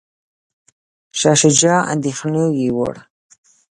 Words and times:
شاه 1.19 1.37
شجاع 1.41 1.79
اندیښنې 1.93 2.45
یووړ. 2.65 2.95